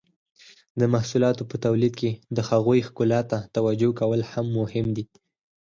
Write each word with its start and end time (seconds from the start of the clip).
د 0.79 0.81
محصولاتو 0.93 1.43
په 1.51 1.55
تولید 1.65 1.93
کې 1.99 2.11
د 2.35 2.37
هغوی 2.49 2.79
ښکلا 2.87 3.21
ته 3.31 3.37
توجو 3.55 3.89
کول 3.99 4.21
هم 4.31 4.45
مهم 4.59 4.87
دي. 4.95 5.05